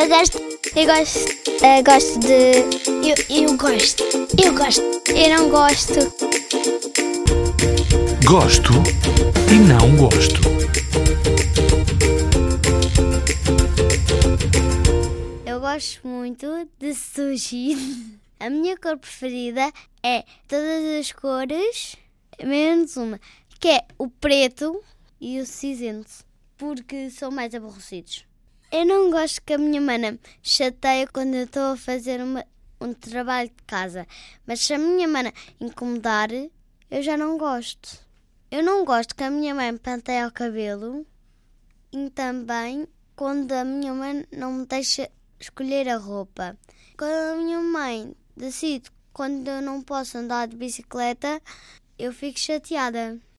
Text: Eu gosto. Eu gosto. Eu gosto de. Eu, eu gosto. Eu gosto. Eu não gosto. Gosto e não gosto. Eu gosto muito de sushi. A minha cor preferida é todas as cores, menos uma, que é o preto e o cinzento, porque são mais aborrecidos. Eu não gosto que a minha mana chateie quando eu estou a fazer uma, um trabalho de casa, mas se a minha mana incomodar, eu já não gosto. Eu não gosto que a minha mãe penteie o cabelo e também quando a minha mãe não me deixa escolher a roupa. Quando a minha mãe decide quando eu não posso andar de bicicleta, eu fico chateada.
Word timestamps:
Eu 0.00 0.08
gosto. 0.08 0.38
Eu 0.74 0.86
gosto. 0.86 1.18
Eu 1.62 1.84
gosto 1.84 2.20
de. 2.20 2.52
Eu, 3.06 3.44
eu 3.44 3.56
gosto. 3.58 4.02
Eu 4.42 4.54
gosto. 4.54 4.80
Eu 5.10 5.28
não 5.28 5.50
gosto. 5.50 5.98
Gosto 8.24 8.72
e 9.52 9.58
não 9.58 9.96
gosto. 9.98 10.40
Eu 15.44 15.60
gosto 15.60 16.08
muito 16.08 16.46
de 16.78 16.94
sushi. 16.94 17.76
A 18.40 18.48
minha 18.48 18.78
cor 18.78 18.96
preferida 18.96 19.70
é 20.02 20.24
todas 20.48 20.98
as 20.98 21.12
cores, 21.12 21.96
menos 22.42 22.96
uma, 22.96 23.20
que 23.60 23.68
é 23.68 23.84
o 23.98 24.08
preto 24.08 24.82
e 25.20 25.38
o 25.40 25.44
cinzento, 25.44 26.24
porque 26.56 27.10
são 27.10 27.30
mais 27.30 27.54
aborrecidos. 27.54 28.29
Eu 28.72 28.86
não 28.86 29.10
gosto 29.10 29.42
que 29.42 29.52
a 29.52 29.58
minha 29.58 29.80
mana 29.80 30.16
chateie 30.42 31.06
quando 31.08 31.34
eu 31.34 31.44
estou 31.44 31.72
a 31.72 31.76
fazer 31.76 32.20
uma, 32.20 32.46
um 32.80 32.94
trabalho 32.94 33.48
de 33.48 33.64
casa, 33.64 34.06
mas 34.46 34.60
se 34.60 34.72
a 34.72 34.78
minha 34.78 35.08
mana 35.08 35.32
incomodar, 35.60 36.30
eu 36.32 37.02
já 37.02 37.16
não 37.16 37.36
gosto. 37.36 37.98
Eu 38.48 38.62
não 38.62 38.84
gosto 38.84 39.16
que 39.16 39.24
a 39.24 39.30
minha 39.30 39.54
mãe 39.54 39.76
penteie 39.76 40.24
o 40.24 40.32
cabelo 40.32 41.04
e 41.92 42.10
também 42.10 42.86
quando 43.16 43.52
a 43.52 43.64
minha 43.64 43.92
mãe 43.92 44.24
não 44.32 44.52
me 44.52 44.66
deixa 44.66 45.10
escolher 45.40 45.88
a 45.88 45.96
roupa. 45.96 46.56
Quando 46.96 47.12
a 47.12 47.36
minha 47.36 47.60
mãe 47.60 48.14
decide 48.36 48.88
quando 49.12 49.48
eu 49.48 49.60
não 49.60 49.82
posso 49.82 50.16
andar 50.16 50.48
de 50.48 50.56
bicicleta, 50.56 51.42
eu 51.98 52.12
fico 52.12 52.38
chateada. 52.38 53.20